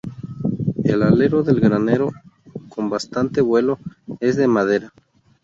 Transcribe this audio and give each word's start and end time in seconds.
El 0.83 1.03
alero 1.03 1.43
del 1.43 1.59
granero, 1.59 2.09
con 2.69 2.89
bastante 2.89 3.39
vuelo, 3.39 3.77
es 4.19 4.35
de 4.35 4.47
madera. 4.47 4.91